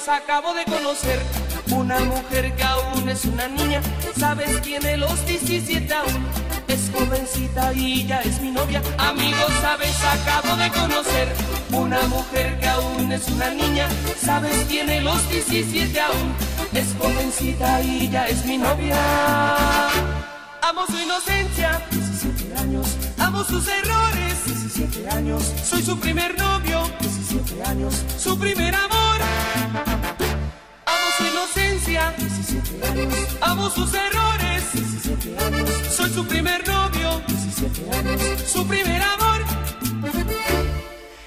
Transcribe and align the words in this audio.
sabes, 0.00 0.22
acabo 0.22 0.54
de 0.54 0.64
conocer 0.64 1.20
una 1.70 1.98
mujer 2.00 2.54
que 2.54 2.62
aún 2.62 3.08
es 3.08 3.24
una 3.24 3.48
niña. 3.48 3.80
Sabes, 4.18 4.60
tiene 4.62 4.96
los 4.96 5.24
17 5.26 5.92
aún. 5.92 6.26
Es 6.68 6.90
jovencita 6.92 7.72
y 7.72 8.06
ya 8.06 8.20
es 8.20 8.40
mi 8.40 8.50
novia. 8.50 8.82
Amigos, 8.98 9.50
sabes, 9.60 9.96
acabo 10.04 10.56
de 10.56 10.70
conocer 10.70 11.28
una 11.72 12.02
mujer 12.08 12.58
que 12.60 12.68
aún 12.68 13.12
es 13.12 13.28
una 13.28 13.50
niña. 13.50 13.88
Sabes, 14.20 14.68
tiene 14.68 15.00
los 15.00 15.28
17 15.30 16.00
aún. 16.00 16.34
Es 16.74 16.94
jovencita 16.98 17.80
y 17.82 18.08
ya 18.10 18.28
es 18.28 18.44
mi 18.44 18.58
novia. 18.58 18.96
Amo 20.62 20.86
su 20.86 20.98
inocencia, 20.98 21.82
17 21.90 22.54
años. 22.58 22.86
Amo 23.18 23.42
sus 23.44 23.66
errores, 23.66 24.44
17 24.44 25.08
años. 25.10 25.42
Soy 25.64 25.82
su 25.82 25.98
primer 25.98 26.38
novio, 26.38 26.90
17 27.00 27.17
años. 27.66 28.04
Su 28.16 28.38
primer 28.38 28.74
amor. 28.74 29.18
Amo 30.86 31.08
su 31.16 31.24
inocencia, 31.24 32.14
17 32.16 32.86
años. 32.86 33.14
Amo 33.40 33.70
sus 33.70 33.92
errores, 33.92 34.72
17 34.72 35.38
años. 35.38 35.70
Soy 35.90 36.10
su 36.10 36.26
primer 36.26 36.66
novio, 36.66 37.20
17 37.26 37.96
años. 37.96 38.22
Su 38.46 38.66
primer 38.66 39.02
amor. 39.02 39.42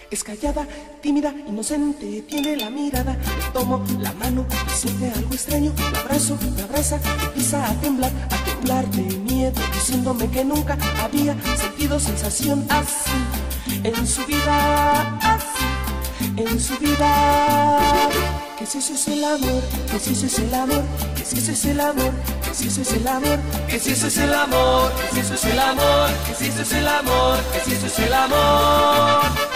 Es 0.10 0.24
callada, 0.24 0.68
tímida, 1.02 1.34
inocente, 1.48 2.24
tiene 2.27 2.58
la 2.58 2.70
mirada. 2.70 3.13
Le 3.13 3.52
tomo 3.54 3.84
la 3.99 4.12
mano, 4.13 4.46
siente 4.74 5.12
algo 5.12 5.34
extraño. 5.34 5.72
La 5.94 5.99
abrazo, 5.99 6.38
me 6.55 6.63
abraza, 6.63 6.99
empieza 7.26 7.70
a 7.70 7.74
temblar, 7.79 8.12
a 8.32 8.44
temblar 8.44 8.90
de 8.90 9.04
miedo, 9.20 9.62
diciéndome 9.74 10.29
que 10.32 10.44
nunca 10.44 10.77
había 11.02 11.35
sentido 11.55 11.99
sensación 11.99 12.66
así 12.70 13.12
en 13.84 14.07
su 14.07 14.26
vida, 14.26 15.18
así 15.20 15.60
en 16.37 16.60
su 16.60 16.77
vida. 16.77 18.10
Que 18.57 18.65
si 18.65 18.77
eso 18.77 18.93
es 18.93 19.07
el 19.07 19.24
amor, 19.24 19.63
que 19.91 19.99
si 19.99 20.13
eso 20.13 20.26
es 20.27 20.40
el 20.40 20.54
amor, 20.54 20.84
que 21.15 21.26
si 21.26 21.38
eso 21.38 21.51
es 21.51 21.65
el 21.65 21.79
amor, 21.79 22.12
que 22.43 22.54
si 22.54 22.68
eso 22.68 22.82
es 22.82 22.93
el 22.93 23.07
amor, 23.07 23.40
que 23.68 23.79
si 23.79 23.91
eso 23.91 24.05
es 24.05 24.18
el 24.18 24.34
amor, 24.34 24.91
que 24.93 25.13
si 25.13 25.20
eso 25.20 25.34
es 25.34 25.46
el 25.46 25.60
amor, 25.60 26.10
que 26.27 26.35
si 26.35 26.46
eso 26.49 26.62
es 26.62 26.71
el 26.73 26.88
amor, 26.88 27.40
que 27.54 27.60
si 27.60 27.73
eso 27.73 27.88
es 27.88 27.99
el 27.99 28.13
amor. 28.13 29.51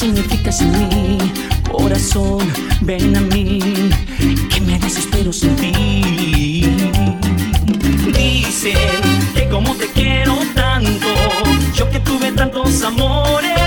significas 0.00 0.62
en 0.62 0.72
mí. 0.72 1.18
Corazón, 1.70 2.50
ven 2.80 3.14
a 3.16 3.20
mí, 3.20 3.60
que 4.48 4.60
me 4.62 4.78
desespero 4.78 5.30
sin 5.30 5.54
ti. 5.56 6.62
Dicen 8.16 8.78
que 9.34 9.46
como 9.50 9.74
te 9.74 9.88
quiero 9.88 10.38
tanto, 10.54 11.08
yo 11.74 11.90
que 11.90 12.00
tuve 12.00 12.32
tantos 12.32 12.82
amores. 12.82 13.59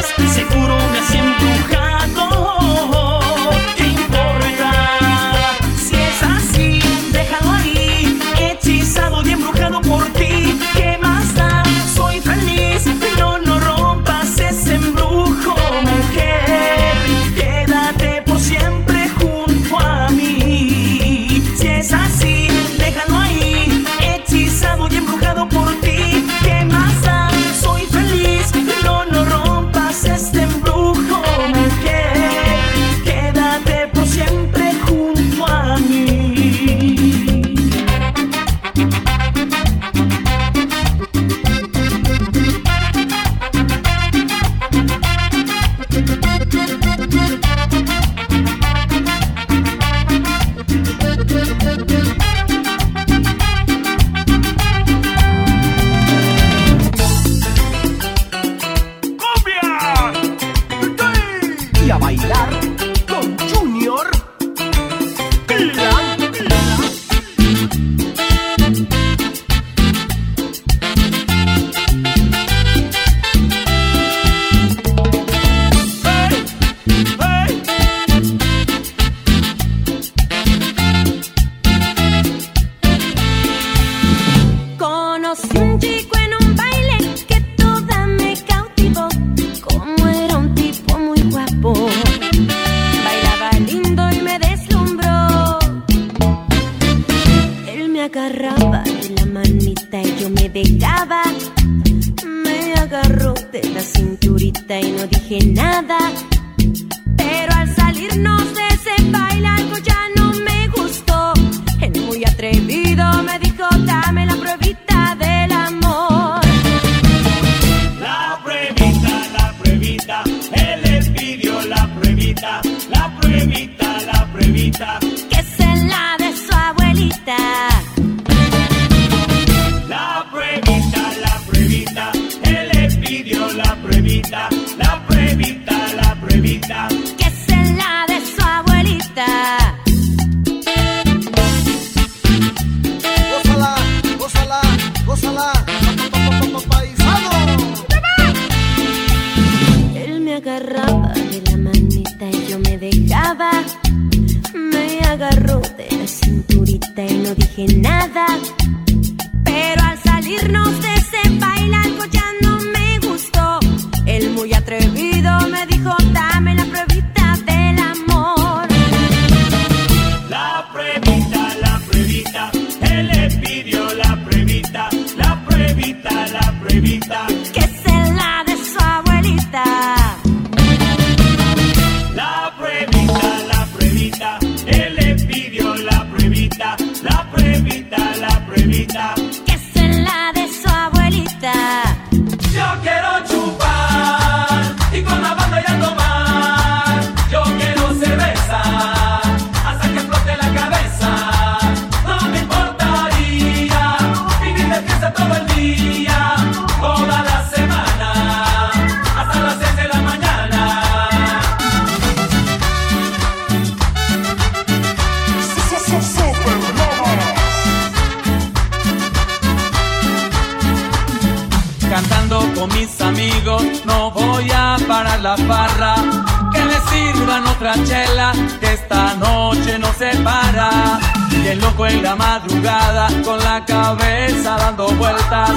que 228.60 228.74
esta 228.74 229.16
noche 229.16 229.78
nos 229.80 229.96
separa. 229.98 231.00
Y 231.32 231.48
el 231.48 231.60
loco 231.60 231.88
en 231.88 232.04
la 232.04 232.16
madrugada 232.16 233.10
con 233.24 233.40
la 233.40 233.64
cabeza 233.66 234.58
dando 234.58 234.88
vueltas. 234.90 235.52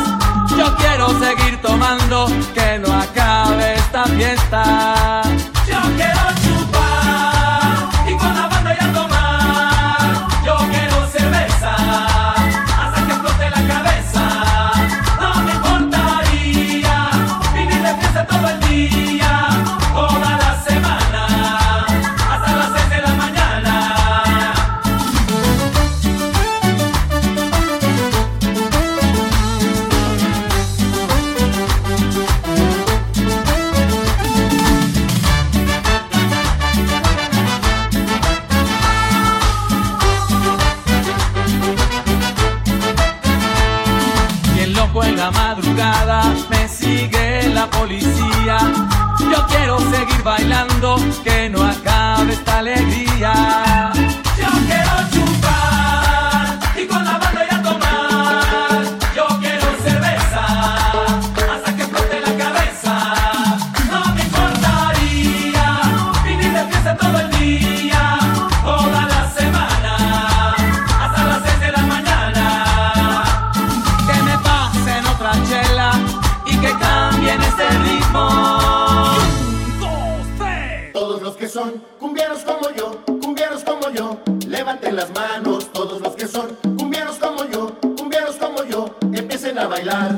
Yo 0.57 0.75
quiero 0.77 1.09
seguir 1.19 1.61
tomando, 1.61 2.27
que 2.55 2.79
no 2.79 2.93
acabe 2.93 3.75
esta 3.75 4.05
fiesta. 4.05 5.26
son, 81.67 81.83
como 82.45 82.71
yo, 82.71 83.01
cumbieros 83.21 83.65
como 83.65 83.91
yo. 83.91 84.19
Levanten 84.47 84.97
las 84.97 85.11
manos 85.11 85.71
todos 85.73 86.01
los 86.01 86.15
que 86.15 86.27
son, 86.27 86.57
cumbieros 86.79 87.17
como 87.17 87.45
yo, 87.47 87.75
cumbieros 87.97 88.37
como 88.37 88.65
yo. 88.65 88.95
Empiecen 89.13 89.59
a 89.59 89.67
bailar. 89.67 90.16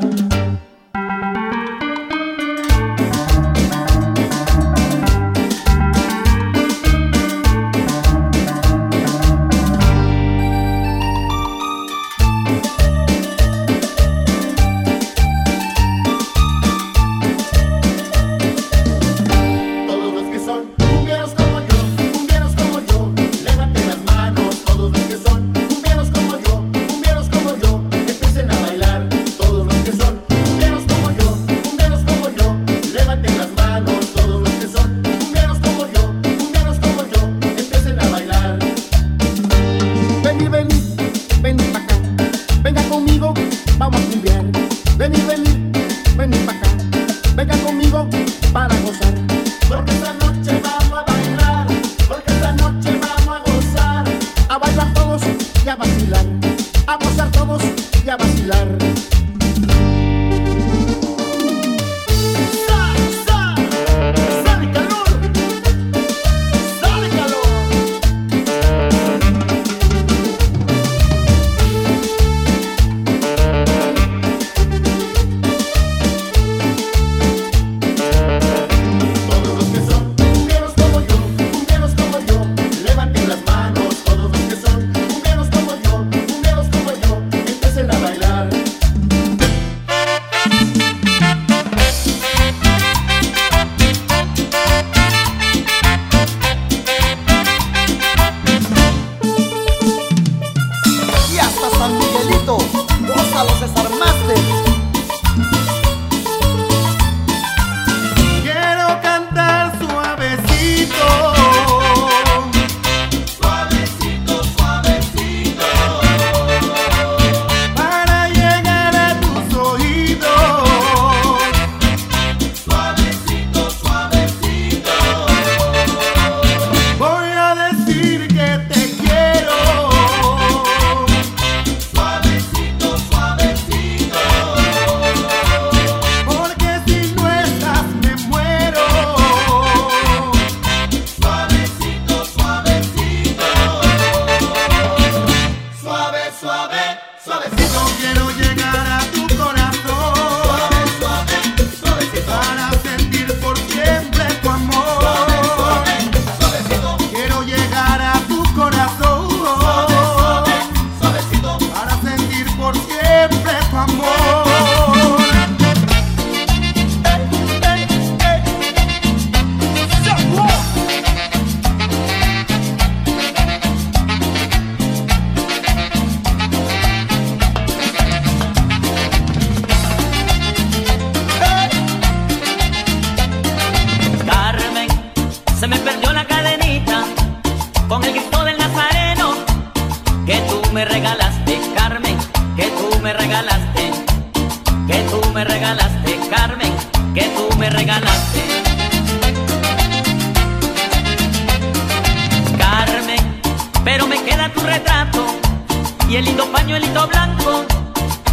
even 40.41 40.78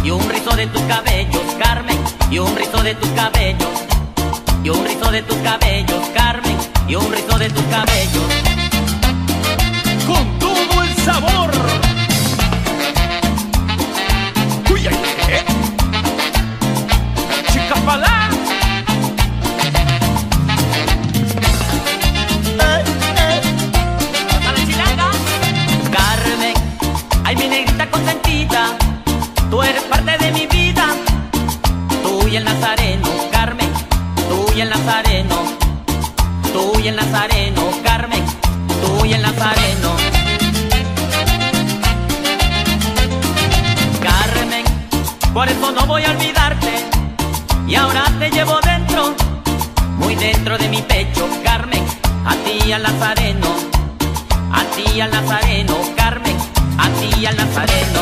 y 0.06 0.10
un 0.10 0.28
rizo 0.30 0.54
de 0.54 0.68
tus 0.68 0.82
cabellos, 0.82 1.42
Carmen, 1.58 1.98
y 2.30 2.38
un 2.38 2.54
rizo 2.54 2.80
de 2.80 2.94
tus 2.94 3.10
cabellos, 3.10 3.68
y 4.62 4.68
un 4.70 4.84
rizo 4.84 5.10
de 5.10 5.22
tus 5.22 5.36
cabellos, 5.38 6.08
Carmen, 6.14 6.56
y 6.86 6.94
un 6.94 7.12
rizo 7.12 7.38
de 7.38 7.50
tus 7.50 7.64
cabellos. 7.64 8.24
Con 10.06 10.38
todo 10.38 10.82
el 10.84 10.96
sabor. 11.04 11.50
Uy, 14.70 14.86
ay. 14.86 14.94
¿eh? 15.28 15.44
Chica 17.52 17.74
palabra. 17.84 18.15
Nazareno, 32.46 33.08
Carmen, 33.32 33.68
tú 34.28 34.46
y 34.54 34.60
el 34.60 34.70
Nazareno, 34.70 35.34
tú 36.52 36.78
y 36.78 36.86
el 36.86 36.94
Nazareno, 36.94 37.62
Carmen, 37.82 38.24
tú 38.80 39.04
y 39.04 39.14
el 39.14 39.20
Nazareno. 39.20 39.90
Carmen, 44.00 44.64
por 45.34 45.48
eso 45.48 45.72
no 45.72 45.86
voy 45.86 46.04
a 46.04 46.10
olvidarte. 46.12 46.86
Y 47.66 47.74
ahora 47.74 48.04
te 48.20 48.30
llevo 48.30 48.60
dentro, 48.60 49.16
muy 49.98 50.14
dentro 50.14 50.56
de 50.56 50.68
mi 50.68 50.82
pecho, 50.82 51.28
Carmen, 51.42 51.84
a 52.24 52.36
ti 52.44 52.72
al 52.72 52.84
Nazareno, 52.84 53.48
a 54.52 54.62
ti 54.76 55.00
al 55.00 55.10
Nazareno, 55.10 55.74
Carmen, 55.96 56.36
a 56.78 56.88
ti 56.90 57.26
al 57.26 57.36
Nazareno. 57.36 57.95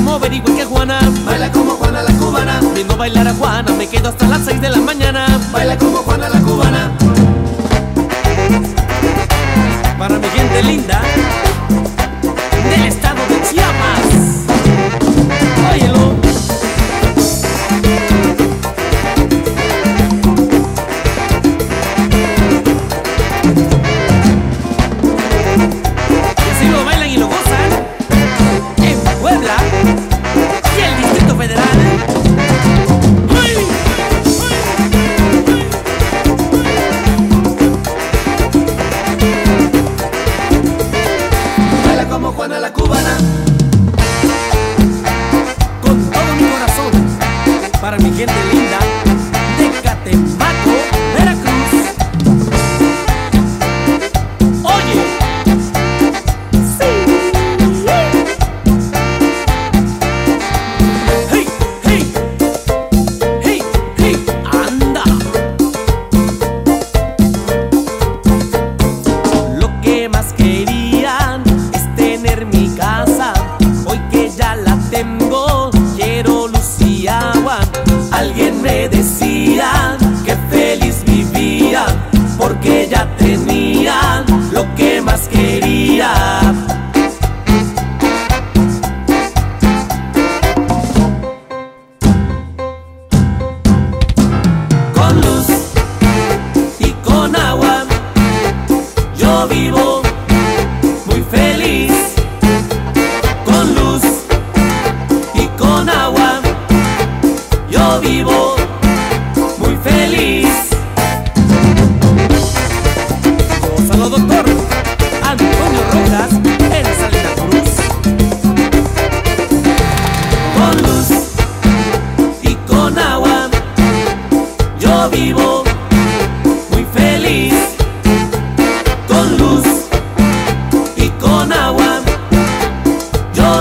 me 0.00 0.10
mover 0.10 0.32
igual 0.32 0.56
que 0.56 0.64
Juana. 0.64 1.00
Baila 1.24 1.50
como 1.52 1.72
Juana 1.72 2.02
la 2.02 2.12
cubana. 2.14 2.60
Vengo 2.74 2.94
a 2.94 2.96
bailar 2.96 3.28
a 3.28 3.34
Juana, 3.34 3.72
me 3.72 3.88
quedo 3.88 4.08
hasta 4.08 4.26
las 4.28 4.44
6 4.44 4.60
de 4.60 4.70
la 4.70 4.78
mañana. 4.78 5.07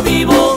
vivo. 0.02 0.57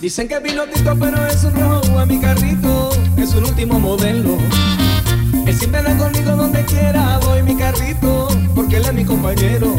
Dicen 0.00 0.28
que 0.28 0.38
vino 0.40 0.62
tinto, 0.64 0.96
pero 0.98 1.26
es 1.26 1.44
un 1.44 1.54
rojo 1.54 1.98
a 1.98 2.06
mi 2.06 2.18
carrito, 2.18 2.90
es 3.18 3.34
un 3.34 3.44
último 3.44 3.78
modelo. 3.78 4.38
Él 5.46 5.54
siempre 5.54 5.80
anda 5.80 5.94
conmigo 5.98 6.36
donde 6.36 6.64
quiera, 6.64 7.18
voy 7.18 7.42
mi 7.42 7.54
carrito, 7.54 8.28
porque 8.54 8.78
él 8.78 8.84
es 8.86 8.94
mi 8.94 9.04
compañero. 9.04 9.76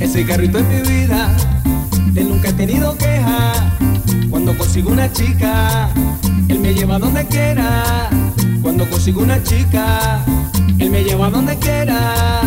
Ese 0.00 0.26
carrito 0.26 0.58
es 0.58 0.66
mi 0.66 0.82
vida, 0.82 1.34
de 2.12 2.24
nunca 2.24 2.50
he 2.50 2.52
tenido 2.52 2.94
queja. 2.98 3.54
Cuando 4.28 4.54
consigo 4.54 4.90
una 4.90 5.10
chica, 5.10 5.88
él 6.48 6.58
me 6.58 6.74
lleva 6.74 6.98
donde 6.98 7.24
quiera. 7.26 8.10
Cuando 8.60 8.88
consigo 8.90 9.22
una 9.22 9.42
chica, 9.42 10.22
él 10.78 10.90
me 10.90 11.04
lleva 11.04 11.30
donde 11.30 11.56
quiera. 11.56 12.42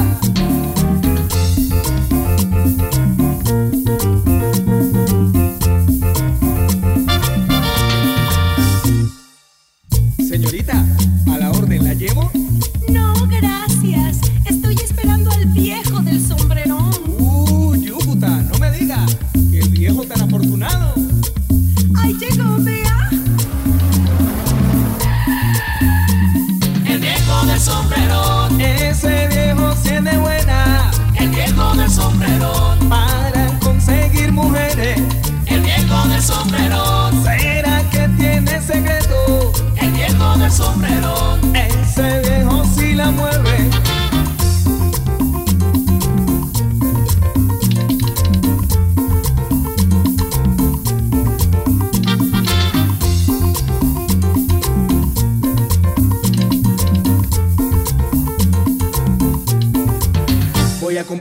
del 31.76 31.90
sombrero. 31.90 32.76
Para 32.90 33.48
conseguir 33.60 34.32
mujeres. 34.32 35.02
El 35.46 35.62
viejo 35.62 36.08
del 36.08 36.22
sombrero. 36.22 37.12
¿Será 37.24 37.82
que 37.90 38.08
tiene 38.18 38.62
secreto? 38.62 39.52
El 39.76 39.92
viejo 39.92 40.38
del 40.38 40.52
sombrero. 40.52 41.38
Ese 41.54 42.20
viejo 42.20 42.64
sí 42.76 42.94
la 42.94 43.12
mueve. 43.12 43.70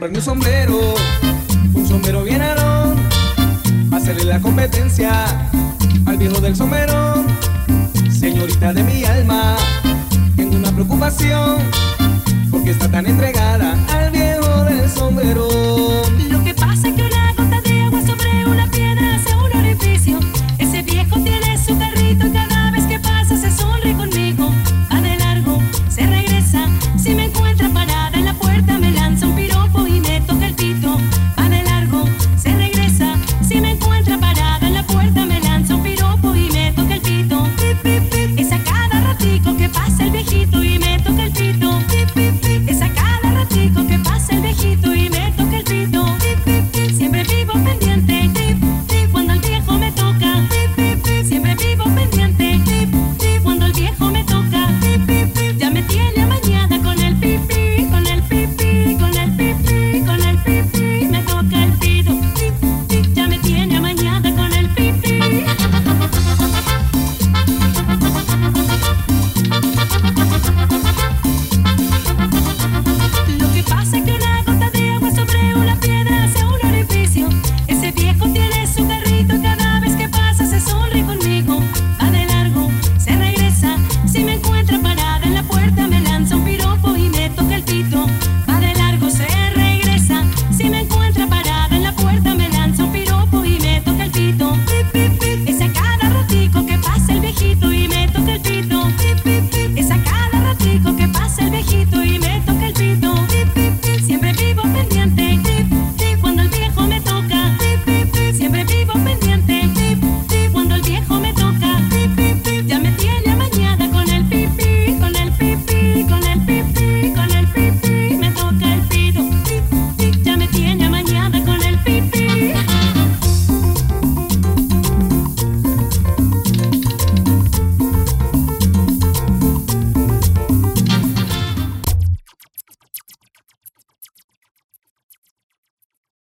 Comprarme 0.05 0.19
un 0.19 0.25
sombrero, 0.25 0.95
un 1.73 1.89
sombrero 1.89 2.25
bien 2.25 2.43
arón, 2.43 2.95
para 3.89 4.03
hacerle 4.03 4.25
la 4.25 4.39
competencia 4.39 5.25
al 6.05 6.19
viejo 6.19 6.43
del 6.43 6.55
sombrero. 6.55 7.25
Señorita 8.11 8.75
de 8.75 8.83
mi 8.83 9.05
alma, 9.05 9.57
tengo 10.37 10.57
una 10.57 10.71
preocupación, 10.73 11.57
porque 12.51 12.73
está 12.73 12.91
tan 12.91 13.07
entregada 13.07 13.79
al 13.95 14.11
viejo 14.11 14.65
del 14.65 14.91
sombrero. 14.91 15.49